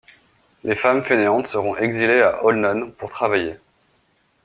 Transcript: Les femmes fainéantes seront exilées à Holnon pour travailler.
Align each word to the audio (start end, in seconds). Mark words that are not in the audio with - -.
Les 0.63 0.73
femmes 0.73 1.03
fainéantes 1.03 1.45
seront 1.45 1.77
exilées 1.77 2.21
à 2.23 2.43
Holnon 2.43 2.89
pour 2.89 3.11
travailler. 3.11 3.57